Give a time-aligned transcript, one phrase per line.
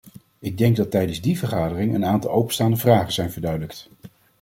[0.39, 3.89] Ik denk dat tijdens die vergadering een aantal openstaande vragen zijn verduidelijkt.